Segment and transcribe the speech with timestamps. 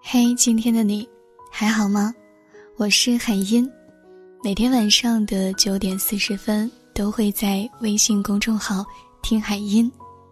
[0.00, 1.06] 嘿，今天的你
[1.50, 2.14] 还好吗？
[2.76, 3.70] 我是海音，
[4.42, 8.86] 每天晚上的九点四十分都会在微信公众号
[9.22, 9.90] “听海音”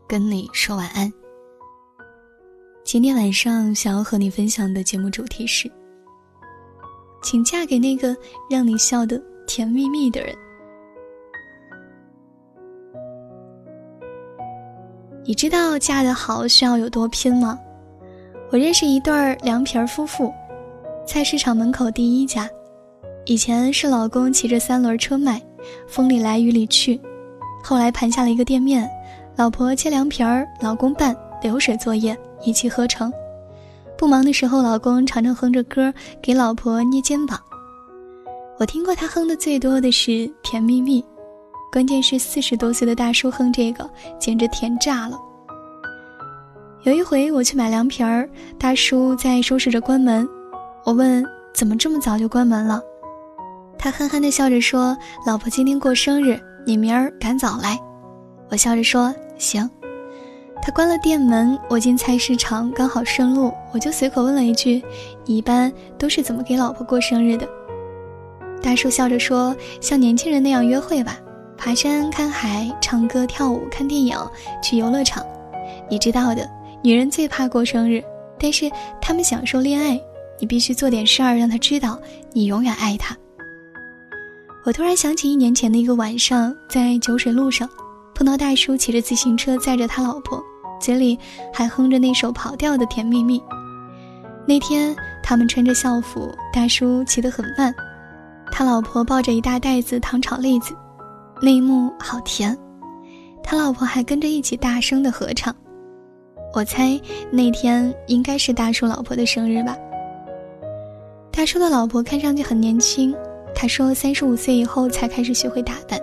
[0.08, 1.12] 跟你说晚安。
[2.84, 5.70] 今天晚上想要和你分享的节目主题是：
[7.22, 8.16] 请嫁给那个
[8.48, 10.34] 让你笑得甜蜜蜜的人。
[15.24, 17.58] 你知道嫁得好需要有多拼吗？
[18.52, 20.32] 我认识一对儿凉皮儿夫妇，
[21.04, 22.48] 菜市场门口第一家。
[23.24, 25.42] 以前是老公骑着三轮车卖，
[25.88, 27.00] 风里来雨里去。
[27.60, 28.88] 后来盘下了一个店面，
[29.34, 33.12] 老婆切凉皮儿，老公拌，流水作业，一气呵成。
[33.98, 35.92] 不忙的时候，老公常常哼着歌
[36.22, 37.40] 给老婆捏肩膀。
[38.58, 40.10] 我听过他哼的最多的是
[40.44, 41.02] 《甜蜜蜜》，
[41.72, 43.90] 关键是四十多岁的大叔哼这个，
[44.20, 45.18] 简直甜炸了。
[46.86, 50.24] 有一回我去买凉皮儿，大叔在收拾着关门，
[50.84, 52.80] 我问怎么这么早就关门了，
[53.76, 57.76] 他憨憨的笑着说：“老婆今天过生日，你明儿赶早来。”
[58.50, 59.68] 我笑着说：“行。”
[60.62, 64.80] 他关了店门，我进菜市场刚好顺路，我就随口问了一句
[65.26, 67.48] ：“你一般都是怎么给老婆过生日的？”
[68.62, 71.18] 大叔笑着说：“像年轻人那样约会吧，
[71.56, 74.16] 爬山、看海、唱歌、跳舞、看电影、
[74.62, 75.26] 去游乐场，
[75.90, 76.48] 你知道的。”
[76.86, 78.00] 女人最怕过生日，
[78.38, 78.70] 但是
[79.00, 80.00] 她们享受恋爱。
[80.38, 82.00] 你必须做点事儿，让她知道
[82.32, 83.16] 你永远爱她。
[84.64, 87.68] 我突然想起一年前的一个晚上，在酒水路上，
[88.14, 90.40] 碰到大叔骑着自行车载着他老婆，
[90.80, 91.18] 嘴里
[91.52, 93.40] 还哼着那首跑调的《甜蜜蜜》。
[94.46, 97.74] 那天他们穿着校服，大叔骑得很慢，
[98.52, 100.72] 他老婆抱着一大袋子糖炒栗子，
[101.42, 102.56] 那一幕好甜。
[103.42, 105.52] 他老婆还跟着一起大声的合唱。
[106.56, 106.98] 我猜
[107.30, 109.76] 那天应该是大叔老婆的生日吧。
[111.30, 113.14] 大叔的老婆看上去很年轻，
[113.54, 116.00] 他说三十五岁以后才开始学会打扮，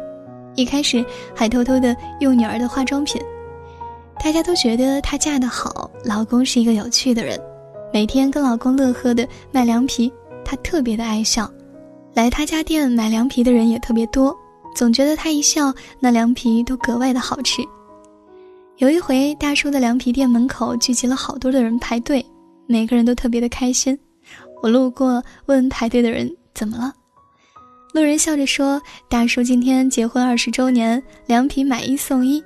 [0.54, 1.04] 一开始
[1.34, 3.20] 还偷偷的用女儿的化妆品。
[4.24, 7.36] 大家都觉得她嫁得好，老公是一个有趣的人，
[7.92, 10.14] 每天跟老公乐呵的卖凉皮，
[10.46, 11.50] 她特别的爱笑，
[12.14, 14.38] 来他家店买凉皮的人也特别多，
[14.76, 17.64] 总觉得她一笑，那凉皮都格外的好吃。
[18.78, 22.26] 有一回，大叔的凉皮店门口聚集了好多的人排队，
[22.66, 23.98] 每个人都特别的开心。
[24.64, 26.92] 我路过，问排队的人怎么了，
[27.94, 32.44] 路人笑着说：“大叔今天结婚二十周年，凉皮买一送一。”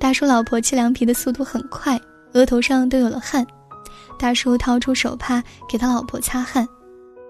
[0.00, 2.00] 大叔老婆切凉皮的速度很快，
[2.32, 3.46] 额头上都有了汗。
[4.18, 6.66] 大叔掏出手帕给他老婆擦汗，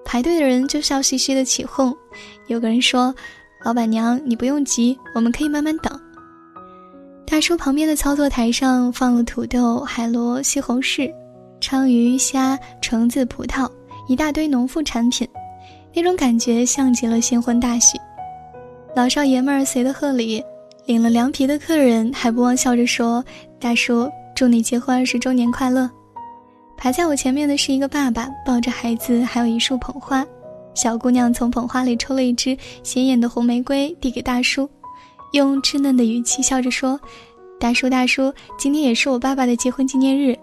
[0.05, 1.93] 排队的人就笑嘻嘻的起哄。
[2.47, 3.13] 有个人说
[3.65, 6.01] ：“老板娘，你不用急，我们可以慢慢等。”
[7.35, 11.13] 大叔旁边的操作台上放了土豆、海螺、西红柿、
[11.61, 13.69] 鲳鱼、虾、橙子、葡萄，
[14.07, 15.27] 一大堆农副产品，
[15.93, 17.99] 那种感觉像极了新婚大喜。
[18.95, 20.41] 老少爷们儿随的贺礼，
[20.87, 23.25] 领了凉皮的客人还不忘笑着说
[23.59, 25.91] ：“大叔，祝你结婚二十周年快乐。”
[26.79, 30.25] 排在我前面的是一个爸爸，抱着孩子，还有一束捧花。
[30.73, 34.71] 小姑娘从捧花里抽了一支显眼的红玫瑰，递给大叔。
[35.35, 36.99] 用稚嫩的语气笑着说
[37.59, 40.39] ：“大叔，大叔，今天也是我爸爸的结婚纪念日。”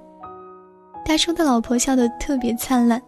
[1.07, 3.01] 大叔的老婆笑得特别灿烂。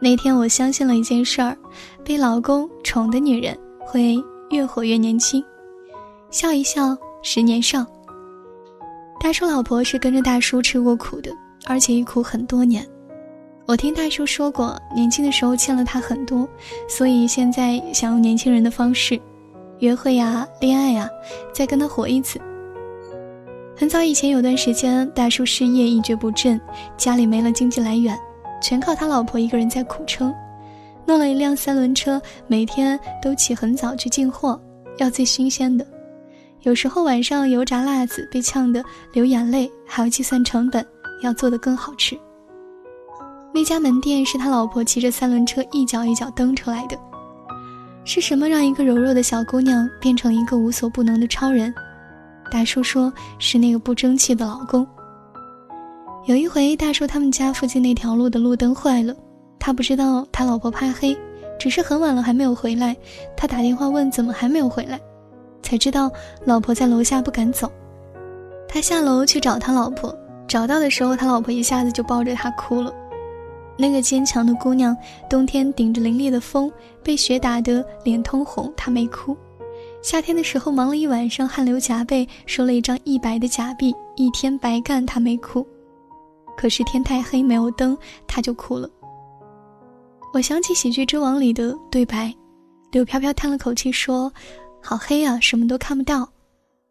[0.00, 1.54] 那天我相信了一件事儿：
[2.02, 4.16] 被老公宠的女人会
[4.48, 5.44] 越活越年轻。
[6.30, 7.84] 笑一笑，十年少。
[9.20, 11.30] 大叔老婆是跟着大叔吃过苦的，
[11.66, 12.86] 而且一苦很多年。
[13.66, 16.48] 我听大叔说过，年轻的时候欠了他很多，
[16.88, 19.20] 所以现在想用年轻人的方式。
[19.80, 21.08] 约会呀，恋爱呀，
[21.52, 22.40] 再跟他活一次。
[23.76, 26.60] 很早以前有段时间，大叔失业一蹶不振，
[26.96, 28.18] 家里没了经济来源，
[28.60, 30.34] 全靠他老婆一个人在苦撑，
[31.06, 34.60] 弄了一辆三轮车，每天都起很早去进货，
[34.98, 35.86] 要最新鲜的。
[36.62, 40.84] 有时候晚上油炸辣子被呛得流眼泪，还要计算成本，
[41.22, 42.18] 要做得更好吃。
[43.54, 46.98] 那家门店是他老婆骑着三轮车一脚一脚蹬出来的。
[48.08, 51.74] 是什么让一个柔弱的小姑娘变成一个无所不能的超人？
[52.50, 54.86] 大叔说是那个不争气的老公。
[56.24, 59.14] 有一回，大叔他们家附近那条路的路灯坏了，
[59.58, 61.14] 他不知道他老婆怕黑，
[61.58, 62.96] 只是很晚了还没有回来。
[63.36, 64.98] 他打电话问怎么还没有回来，
[65.62, 66.10] 才知道
[66.46, 67.70] 老婆在楼下不敢走。
[68.66, 70.16] 他下楼去找他老婆，
[70.48, 72.90] 找到的时候，他老婆一下子就抱着他哭了。
[73.78, 74.94] 那个坚强的姑娘，
[75.30, 76.70] 冬天顶着凛冽的风，
[77.02, 79.36] 被雪打得脸通红，她没哭；
[80.02, 85.64] 夏天的时候忙了一晚上，汗流浃背，收了一张一百的假币，一天白干，她没哭。
[86.56, 87.96] 可是天太黑没有灯，
[88.26, 88.90] 她就哭了。
[90.34, 92.34] 我想起《喜剧之王》里的对白，
[92.90, 94.30] 柳飘飘叹了口气说
[94.82, 96.28] ：“好黑啊，什么都看不到。”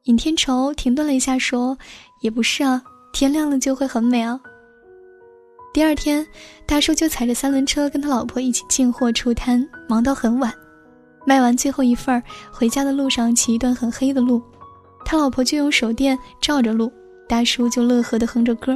[0.05, 1.77] 尹天仇停顿了一下说
[2.23, 2.81] ：“也不是啊，
[3.11, 4.39] 天亮了就会很美啊。”
[5.77, 6.25] 第二天，
[6.65, 10.51] 大叔就踩着三轮车跟他老婆一起进货出摊，忙到很晚。
[11.24, 14.41] 卖完最后一份儿，回家的路上起一段很黑的路，
[15.06, 16.91] 他老婆就用手电照着路，
[17.29, 18.75] 大叔就乐呵地哼着歌。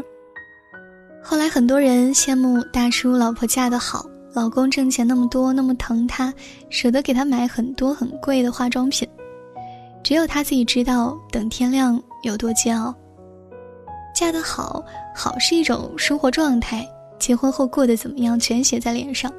[1.24, 4.06] 后来很多人羡慕大叔老婆嫁得好，
[4.36, 6.32] 老公挣钱那么多，那么疼她，
[6.70, 9.10] 舍得给她买很多很贵的化妆品。
[10.04, 12.94] 只有他自己知道，等天亮有多煎熬。
[14.14, 14.84] 嫁得好，
[15.16, 16.88] 好是一种生活状态，
[17.20, 19.32] 结婚后过得怎么样，全写在脸上。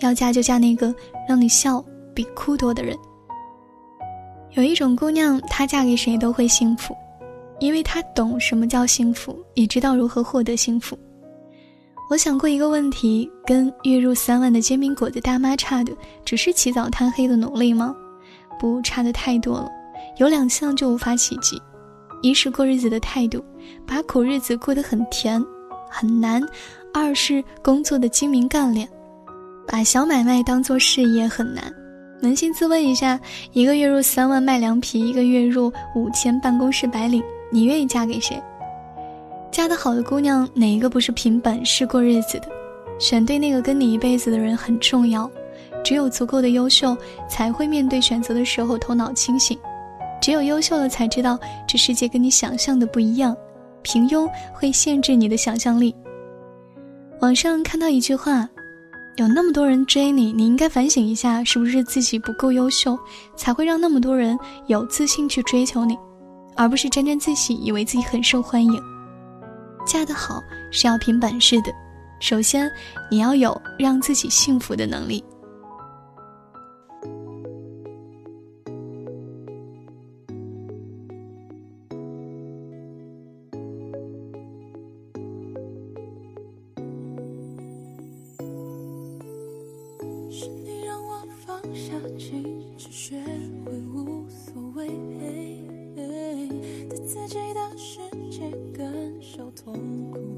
[0.00, 0.94] 要嫁就嫁那个
[1.28, 1.84] 让你笑。
[2.14, 2.94] 比哭多的人，
[4.50, 6.94] 有一种姑娘，她嫁给谁都会幸福，
[7.58, 10.94] 因为她懂什么叫幸福，也知道如何获得幸福。
[12.10, 15.90] 我想过一个问题：跟月入三万的煎饼果子大妈差的，
[16.22, 17.96] 只是起早贪黑的努力吗？
[18.60, 19.70] 不，差的太多了。
[20.18, 21.58] 有两项就无法企及：
[22.22, 23.44] 一是过日子的态度，
[23.86, 25.44] 把苦日子过得很甜
[25.90, 26.40] 很难；
[26.94, 28.88] 二是工作的精明干练，
[29.66, 31.64] 把小买卖当做事业很难。
[32.22, 33.18] 扪心自问一下，
[33.52, 38.40] 一个月入三万卖凉皮，一个月入五千办公室白领，你愿意嫁给谁？
[39.50, 42.48] 嫁得好的姑娘，哪一个不是凭本事过日子的？
[43.00, 45.28] 选对那个跟你一辈子的人很重要。
[45.84, 46.96] 只有足够的优秀，
[47.28, 49.58] 才会面对选择的时候头脑清醒。
[50.22, 51.38] 只有优秀了，才知道
[51.68, 53.36] 这世界跟你想象的不一样。
[53.82, 55.94] 平庸会限制你的想象力。
[57.20, 58.48] 网上看到一句话。
[59.16, 62.98] 有那么多人追你，你应该反省一下，是不是自己不够优秀，
[63.36, 64.38] 才会让那么多人
[64.68, 65.94] 有自信去追求你，
[66.56, 68.82] 而不是沾沾自喜，以为自己很受欢迎。
[69.84, 71.70] 嫁得好是要凭本事的，
[72.20, 72.70] 首先
[73.10, 75.22] 你要有让自己幸福的能力。
[92.22, 92.44] 心
[92.78, 93.16] 只学
[93.64, 94.86] 会无所谓。
[95.96, 96.48] 对
[97.04, 97.98] 自己的世
[98.30, 98.86] 界感
[99.20, 99.74] 受痛
[100.12, 100.31] 苦。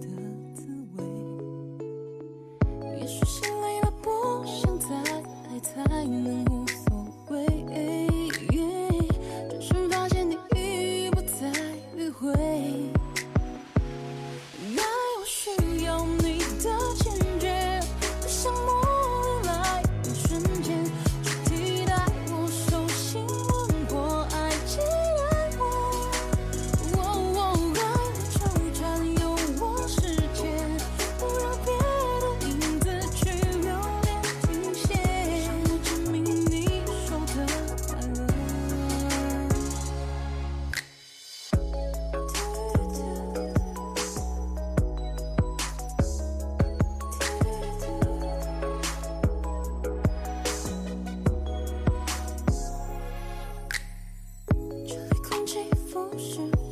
[56.18, 56.63] 是。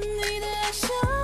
[0.00, 1.19] 你的笑。